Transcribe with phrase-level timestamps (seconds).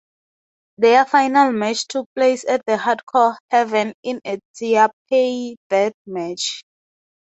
[0.79, 6.63] Their final match took place at Hardcore Heaven in a Taipei Death match.